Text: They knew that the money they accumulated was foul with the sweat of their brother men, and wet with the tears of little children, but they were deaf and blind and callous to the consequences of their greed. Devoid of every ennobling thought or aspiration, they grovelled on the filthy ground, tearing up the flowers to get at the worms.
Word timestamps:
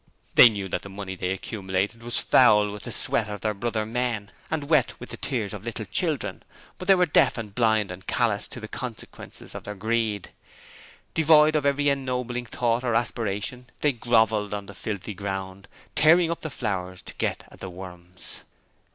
They 0.33 0.49
knew 0.49 0.67
that 0.69 0.81
the 0.81 0.89
money 0.89 1.15
they 1.15 1.29
accumulated 1.29 2.01
was 2.01 2.17
foul 2.19 2.71
with 2.71 2.85
the 2.85 2.91
sweat 2.91 3.27
of 3.29 3.41
their 3.41 3.53
brother 3.53 3.85
men, 3.85 4.31
and 4.49 4.63
wet 4.67 4.99
with 4.99 5.11
the 5.11 5.17
tears 5.17 5.53
of 5.53 5.63
little 5.63 5.85
children, 5.85 6.41
but 6.79 6.87
they 6.87 6.95
were 6.95 7.05
deaf 7.05 7.37
and 7.37 7.53
blind 7.53 7.91
and 7.91 8.07
callous 8.07 8.47
to 8.47 8.59
the 8.59 8.67
consequences 8.67 9.53
of 9.53 9.63
their 9.63 9.75
greed. 9.75 10.31
Devoid 11.13 11.55
of 11.55 11.67
every 11.67 11.89
ennobling 11.89 12.47
thought 12.47 12.83
or 12.83 12.95
aspiration, 12.95 13.67
they 13.81 13.91
grovelled 13.91 14.55
on 14.55 14.65
the 14.65 14.73
filthy 14.73 15.13
ground, 15.13 15.67
tearing 15.93 16.31
up 16.31 16.41
the 16.41 16.49
flowers 16.49 17.03
to 17.03 17.13
get 17.19 17.43
at 17.51 17.59
the 17.59 17.69
worms. 17.69 18.41